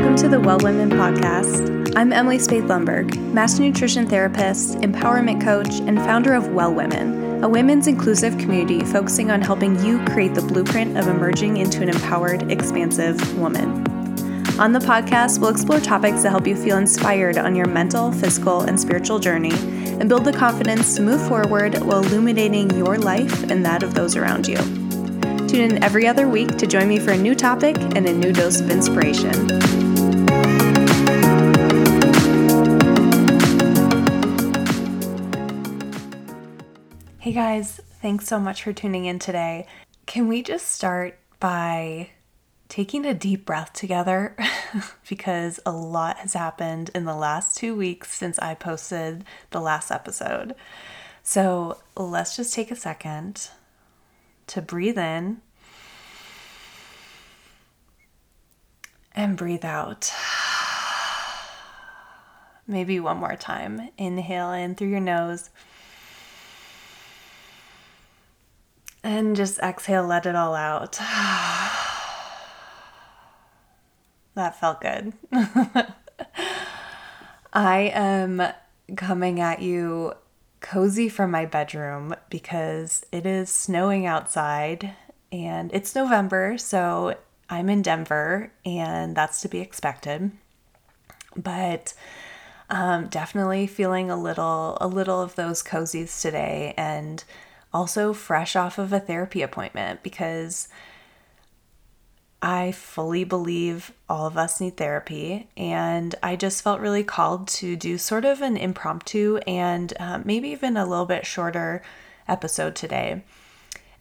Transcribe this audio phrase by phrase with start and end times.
[0.00, 1.92] Welcome to the Well Women podcast.
[1.94, 7.48] I'm Emily Spaeth Lumberg, master nutrition therapist, empowerment coach, and founder of Well Women, a
[7.48, 12.50] women's inclusive community focusing on helping you create the blueprint of emerging into an empowered,
[12.50, 13.86] expansive woman.
[14.58, 18.62] On the podcast, we'll explore topics that help you feel inspired on your mental, physical,
[18.62, 23.66] and spiritual journey and build the confidence to move forward while illuminating your life and
[23.66, 24.56] that of those around you.
[25.46, 28.32] Tune in every other week to join me for a new topic and a new
[28.32, 29.89] dose of inspiration.
[37.30, 39.68] Hey guys, thanks so much for tuning in today.
[40.04, 42.10] Can we just start by
[42.68, 44.36] taking a deep breath together?
[45.08, 49.92] because a lot has happened in the last two weeks since I posted the last
[49.92, 50.56] episode.
[51.22, 53.48] So let's just take a second
[54.48, 55.40] to breathe in
[59.14, 60.12] and breathe out.
[62.66, 63.90] Maybe one more time.
[63.98, 65.50] Inhale in through your nose.
[69.02, 70.92] And just exhale, let it all out.
[74.34, 75.14] that felt good.
[77.52, 78.42] I am
[78.96, 80.12] coming at you
[80.60, 84.94] cozy from my bedroom because it is snowing outside
[85.32, 87.16] and it's November, so
[87.48, 90.30] I'm in Denver and that's to be expected.
[91.36, 91.94] But
[92.68, 97.24] um, definitely feeling a little a little of those cozies today and
[97.72, 100.68] also fresh off of a therapy appointment because
[102.42, 107.76] I fully believe all of us need therapy, and I just felt really called to
[107.76, 111.82] do sort of an impromptu and uh, maybe even a little bit shorter
[112.26, 113.22] episode today.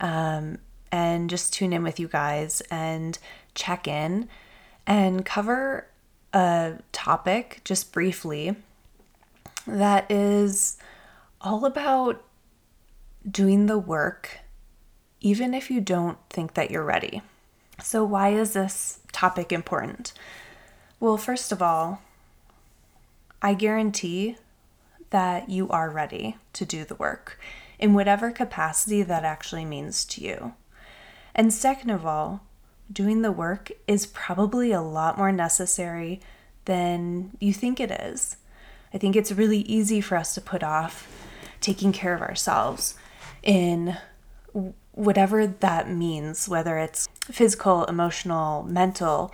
[0.00, 0.58] Um,
[0.92, 3.18] and just tune in with you guys and
[3.54, 4.28] check in
[4.86, 5.86] and cover
[6.32, 8.54] a topic just briefly
[9.66, 10.76] that is
[11.40, 12.22] all about
[13.30, 14.38] doing the work,
[15.20, 17.22] even if you don't think that you're ready.
[17.82, 20.12] So, why is this topic important?
[21.00, 22.00] Well, first of all,
[23.42, 24.36] I guarantee
[25.10, 27.38] that you are ready to do the work
[27.78, 30.54] in whatever capacity that actually means to you.
[31.34, 32.42] And second of all,
[32.90, 36.20] doing the work is probably a lot more necessary
[36.64, 38.36] than you think it is.
[38.94, 41.06] I think it's really easy for us to put off
[41.60, 42.94] taking care of ourselves
[43.46, 43.96] in
[44.92, 49.32] whatever that means, whether it's physical, emotional, mental,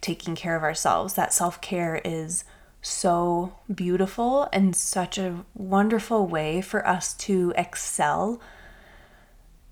[0.00, 1.14] taking care of ourselves.
[1.14, 2.44] That self care is
[2.82, 8.40] so beautiful and such a wonderful way for us to excel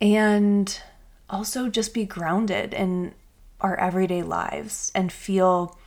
[0.00, 0.80] and
[1.30, 3.14] also just be grounded in
[3.60, 5.78] our everyday lives and feel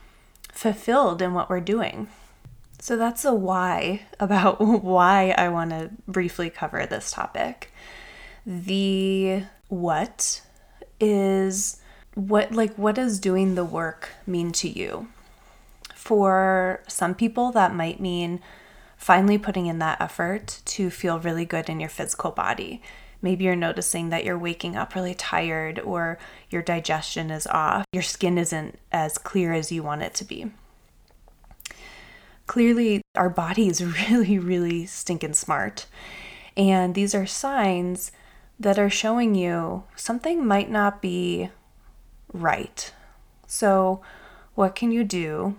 [0.52, 2.08] fulfilled in what we're doing.
[2.80, 7.72] So that's a why about why I want to briefly cover this topic.
[8.46, 10.42] The what
[11.00, 11.80] is
[12.14, 15.08] what like what does doing the work mean to you?
[15.94, 18.40] For some people that might mean
[18.96, 22.82] finally putting in that effort to feel really good in your physical body.
[23.20, 26.18] Maybe you're noticing that you're waking up really tired or
[26.50, 27.84] your digestion is off.
[27.92, 30.52] Your skin isn't as clear as you want it to be.
[32.48, 35.86] Clearly, our body is really, really stinking smart.
[36.56, 38.10] And these are signs
[38.58, 41.50] that are showing you something might not be
[42.32, 42.92] right.
[43.46, 44.00] So,
[44.56, 45.56] what can you do?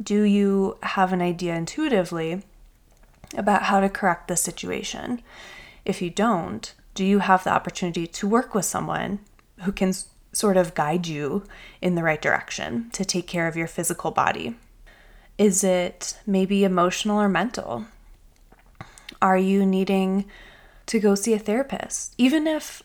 [0.00, 2.42] Do you have an idea intuitively
[3.36, 5.20] about how to correct the situation?
[5.84, 9.18] If you don't, do you have the opportunity to work with someone
[9.62, 9.92] who can
[10.32, 11.44] sort of guide you
[11.82, 14.54] in the right direction to take care of your physical body?
[15.40, 17.86] Is it maybe emotional or mental?
[19.22, 20.26] Are you needing
[20.84, 22.14] to go see a therapist?
[22.18, 22.82] Even if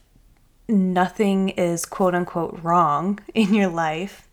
[0.69, 4.29] nothing is quote unquote wrong in your life,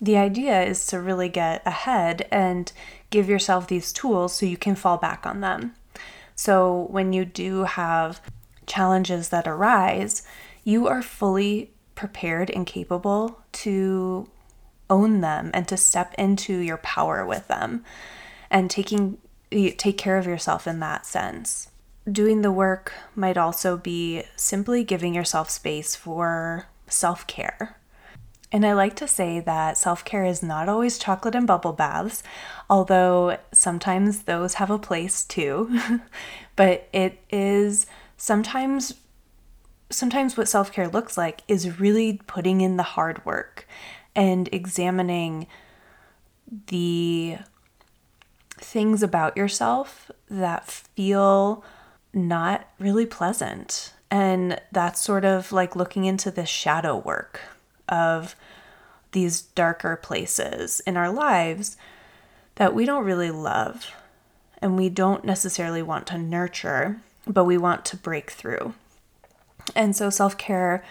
[0.00, 2.70] the idea is to really get ahead and
[3.10, 5.74] give yourself these tools so you can fall back on them.
[6.36, 8.20] So when you do have
[8.66, 10.22] challenges that arise,
[10.62, 14.28] you are fully prepared and capable to
[14.90, 17.84] own them and to step into your power with them
[18.50, 19.18] and taking
[19.76, 21.70] take care of yourself in that sense.
[22.10, 27.76] Doing the work might also be simply giving yourself space for self-care.
[28.52, 32.22] And I like to say that self care is not always chocolate and bubble baths,
[32.68, 35.80] although sometimes those have a place too.
[36.56, 37.86] but it is
[38.16, 38.94] sometimes
[39.90, 43.66] sometimes what self-care looks like is really putting in the hard work
[44.14, 45.46] and examining
[46.68, 47.38] the
[48.58, 51.64] things about yourself that feel
[52.12, 53.92] not really pleasant.
[54.10, 57.40] And that's sort of like looking into the shadow work
[57.88, 58.36] of
[59.12, 61.76] these darker places in our lives
[62.56, 63.90] that we don't really love
[64.62, 68.74] and we don't necessarily want to nurture, but we want to break through.
[69.74, 70.84] And so self care,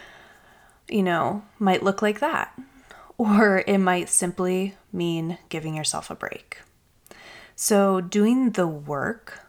[0.89, 2.57] you know, might look like that.
[3.17, 6.61] Or it might simply mean giving yourself a break.
[7.55, 9.41] So, doing the work,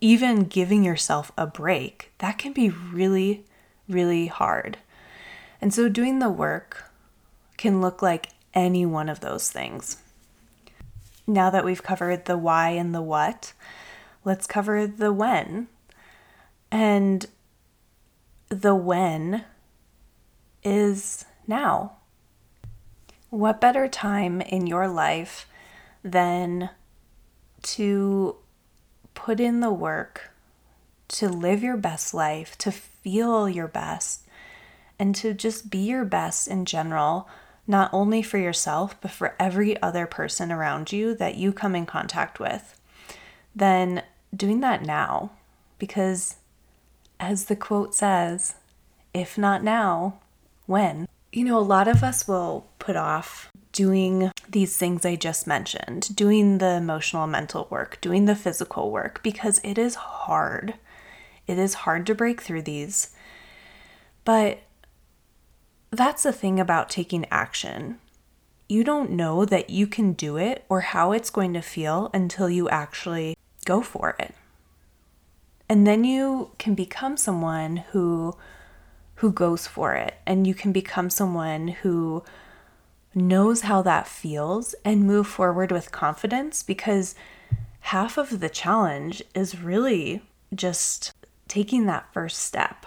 [0.00, 3.44] even giving yourself a break, that can be really,
[3.88, 4.78] really hard.
[5.60, 6.90] And so, doing the work
[7.56, 9.98] can look like any one of those things.
[11.26, 13.52] Now that we've covered the why and the what,
[14.24, 15.66] let's cover the when.
[16.70, 17.26] And
[18.48, 19.44] the when
[20.62, 21.95] is now.
[23.30, 25.48] What better time in your life
[26.02, 26.70] than
[27.62, 28.36] to
[29.14, 30.30] put in the work,
[31.08, 34.22] to live your best life, to feel your best,
[34.98, 37.28] and to just be your best in general,
[37.66, 41.86] not only for yourself, but for every other person around you that you come in
[41.86, 42.80] contact with,
[43.54, 44.02] then
[44.34, 45.30] doing that now.
[45.78, 46.36] Because
[47.18, 48.54] as the quote says,
[49.12, 50.20] if not now,
[50.66, 51.08] when?
[51.32, 56.16] You know, a lot of us will put off doing these things I just mentioned,
[56.16, 60.74] doing the emotional mental work, doing the physical work, because it is hard.
[61.46, 63.10] It is hard to break through these.
[64.24, 64.60] But
[65.90, 67.98] that's the thing about taking action.
[68.68, 72.50] You don't know that you can do it or how it's going to feel until
[72.50, 74.34] you actually go for it.
[75.68, 78.36] And then you can become someone who
[79.16, 82.22] who goes for it and you can become someone who
[83.14, 87.14] knows how that feels and move forward with confidence because
[87.80, 90.22] half of the challenge is really
[90.54, 91.12] just
[91.48, 92.84] taking that first step.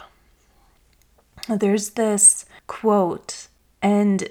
[1.48, 3.48] There's this quote,
[3.82, 4.30] and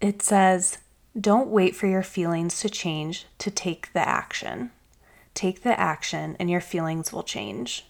[0.00, 0.78] it says,
[1.20, 4.70] Don't wait for your feelings to change to take the action.
[5.34, 7.84] Take the action, and your feelings will change.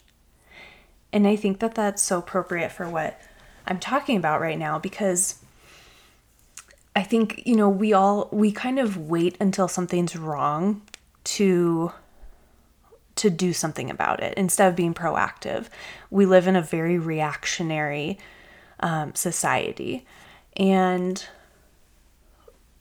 [1.17, 3.19] And I think that that's so appropriate for what
[3.67, 5.37] I'm talking about right now because
[6.95, 10.83] I think, you know, we all we kind of wait until something's wrong
[11.25, 11.91] to
[13.15, 15.69] to do something about it instead of being proactive.
[16.11, 18.19] We live in a very reactionary
[18.81, 20.05] um, society.
[20.55, 21.27] And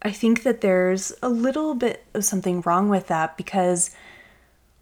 [0.02, 3.92] I think that there's a little bit of something wrong with that because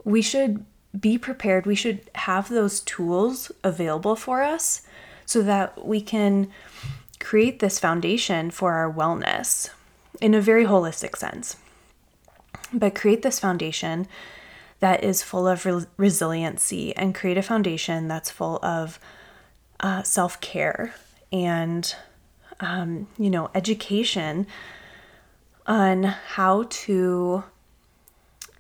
[0.04, 0.66] we should
[0.98, 1.66] be prepared.
[1.66, 4.82] We should have those tools available for us
[5.26, 6.52] so that we can
[7.20, 9.70] create this foundation for our wellness
[10.22, 11.56] in a very holistic sense.
[12.72, 14.08] But create this foundation
[14.80, 19.00] that is full of re- resiliency and create a foundation that's full of
[19.80, 20.94] uh, self care
[21.32, 21.96] and,
[22.60, 24.46] um, you know, education
[25.66, 27.44] on how to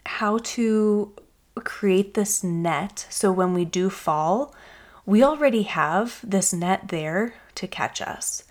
[0.05, 1.11] how to
[1.61, 4.53] create this net so when we do fall
[5.05, 8.43] we already have this net there to catch us.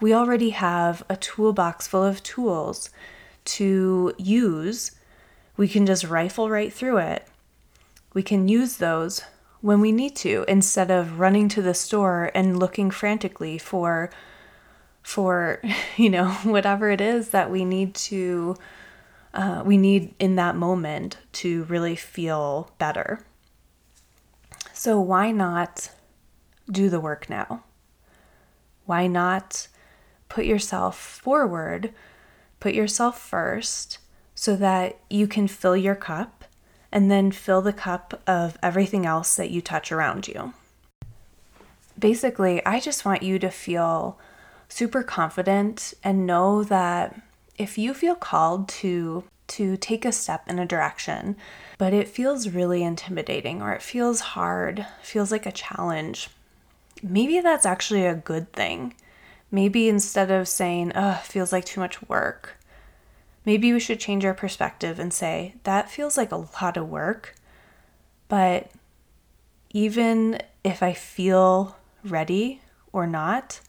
[0.00, 2.90] We already have a toolbox full of tools
[3.44, 4.92] to use.
[5.56, 7.26] We can just rifle right through it.
[8.14, 9.22] We can use those
[9.60, 14.10] when we need to instead of running to the store and looking frantically for
[15.02, 15.60] for
[15.96, 18.56] you know whatever it is that we need to
[19.32, 23.24] uh, we need in that moment to really feel better
[24.80, 25.90] so, why not
[26.70, 27.64] do the work now?
[28.86, 29.68] Why not
[30.30, 31.92] put yourself forward,
[32.60, 33.98] put yourself first,
[34.34, 36.46] so that you can fill your cup
[36.90, 40.54] and then fill the cup of everything else that you touch around you?
[41.98, 44.18] Basically, I just want you to feel
[44.70, 47.20] super confident and know that
[47.60, 51.36] if you feel called to to take a step in a direction,
[51.76, 56.30] but it feels really intimidating or it feels hard, feels like a challenge,
[57.02, 58.94] maybe that's actually a good thing.
[59.50, 62.58] Maybe instead of saying, oh, feels like too much work,
[63.44, 67.34] maybe we should change our perspective and say, that feels like a lot of work,
[68.28, 68.70] but
[69.72, 72.62] even if I feel ready
[72.92, 73.60] or not,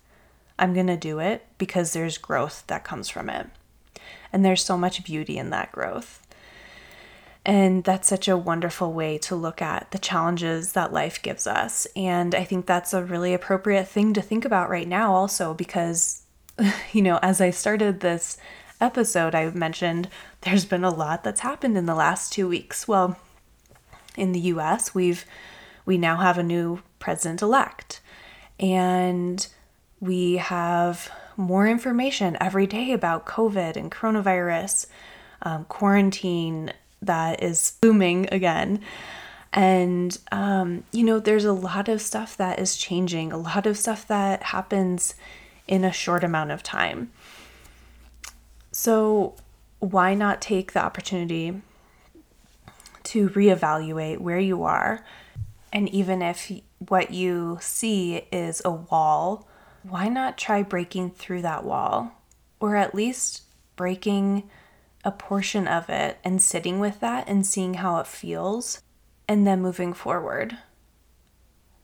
[0.59, 3.47] I'm going to do it because there's growth that comes from it.
[4.31, 6.25] And there's so much beauty in that growth.
[7.43, 11.87] And that's such a wonderful way to look at the challenges that life gives us.
[11.95, 16.23] And I think that's a really appropriate thing to think about right now, also, because,
[16.91, 18.37] you know, as I started this
[18.79, 20.07] episode, I mentioned
[20.41, 22.87] there's been a lot that's happened in the last two weeks.
[22.87, 23.17] Well,
[24.15, 25.25] in the US, we've
[25.85, 28.01] we now have a new president elect.
[28.59, 29.45] And
[29.99, 34.87] we have more information every day about COVID and coronavirus,
[35.41, 36.71] um, quarantine
[37.01, 38.81] that is booming again.
[39.53, 43.77] And, um, you know, there's a lot of stuff that is changing, a lot of
[43.77, 45.15] stuff that happens
[45.67, 47.11] in a short amount of time.
[48.71, 49.35] So,
[49.79, 51.61] why not take the opportunity
[53.03, 55.03] to reevaluate where you are?
[55.73, 56.51] And even if
[56.87, 59.47] what you see is a wall,
[59.83, 62.11] why not try breaking through that wall?
[62.59, 63.43] Or at least
[63.75, 64.49] breaking
[65.03, 68.81] a portion of it and sitting with that and seeing how it feels
[69.27, 70.57] and then moving forward.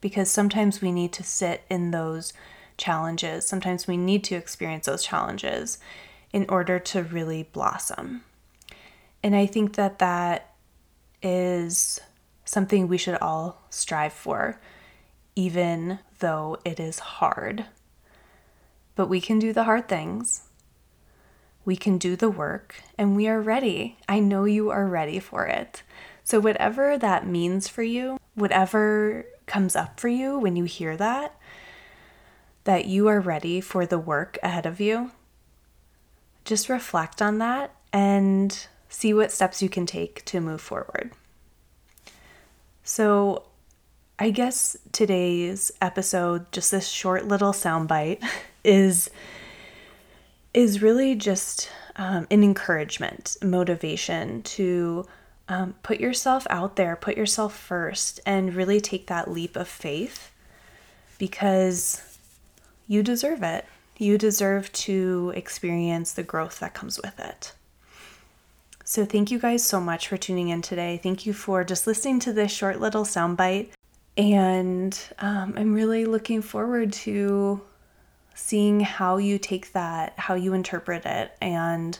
[0.01, 2.33] Because sometimes we need to sit in those
[2.77, 5.79] challenges, sometimes we need to experience those challenges
[6.31, 8.23] in order to really blossom.
[9.23, 10.53] And I think that that
[11.23, 11.99] is
[12.45, 14.59] something we should all strive for,
[15.35, 17.65] even though it is hard.
[18.97, 20.41] But we can do the hard things.
[21.63, 23.97] We can do the work, and we are ready.
[24.09, 25.83] I know you are ready for it.
[26.23, 31.37] So, whatever that means for you, whatever comes up for you when you hear that,
[32.63, 35.11] that you are ready for the work ahead of you,
[36.43, 41.11] just reflect on that and see what steps you can take to move forward.
[42.83, 43.43] So,
[44.17, 48.23] I guess today's episode, just this short little soundbite,
[48.67, 49.09] is
[50.53, 55.05] is really just um, an encouragement, motivation to
[55.47, 60.31] um, put yourself out there, put yourself first, and really take that leap of faith
[61.17, 62.01] because
[62.87, 63.65] you deserve it.
[63.97, 67.53] You deserve to experience the growth that comes with it.
[68.83, 70.99] So, thank you guys so much for tuning in today.
[71.01, 73.69] Thank you for just listening to this short little soundbite.
[74.15, 77.61] And um, I'm really looking forward to
[78.37, 81.97] seeing how you take that, how you interpret it, and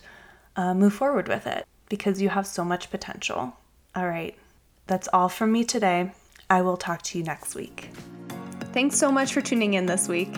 [0.55, 3.55] uh, move forward with it because you have so much potential.
[3.95, 4.35] All right,
[4.85, 6.11] that's all from me today.
[6.49, 7.89] I will talk to you next week.
[8.71, 10.37] Thanks so much for tuning in this week.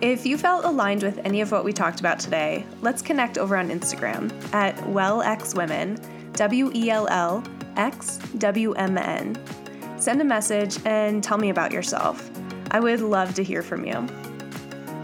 [0.00, 3.56] If you felt aligned with any of what we talked about today, let's connect over
[3.56, 7.42] on Instagram at WellXWomen, W E L L
[7.76, 9.38] X W M N.
[9.98, 12.30] Send a message and tell me about yourself.
[12.70, 14.06] I would love to hear from you.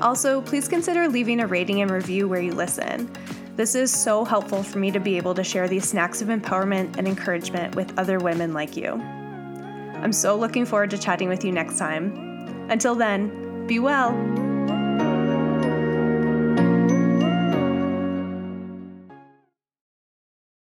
[0.03, 3.09] Also, please consider leaving a rating and review where you listen.
[3.55, 6.97] This is so helpful for me to be able to share these snacks of empowerment
[6.97, 8.95] and encouragement with other women like you.
[8.95, 12.69] I'm so looking forward to chatting with you next time.
[12.69, 14.42] Until then, be well.